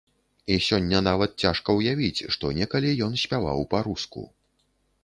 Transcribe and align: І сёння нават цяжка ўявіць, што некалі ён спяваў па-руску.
І 0.53 0.55
сёння 0.67 1.01
нават 1.09 1.35
цяжка 1.45 1.75
ўявіць, 1.81 2.27
што 2.37 2.53
некалі 2.61 2.95
ён 3.11 3.23
спяваў 3.27 3.67
па-руску. 3.77 4.29